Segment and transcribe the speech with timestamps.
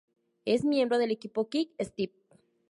[0.45, 2.09] Es miembro del equipo Quick Step.